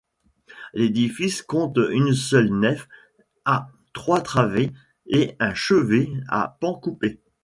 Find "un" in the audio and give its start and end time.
5.39-5.53